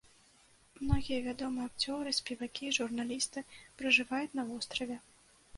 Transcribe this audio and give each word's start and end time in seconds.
Многія 0.83 1.19
вядомыя 1.27 1.67
акцёры, 1.69 2.15
спевакі, 2.21 2.71
журналісты 2.79 3.45
пражываюць 3.83 4.35
на 4.41 4.51
востраве. 4.53 4.99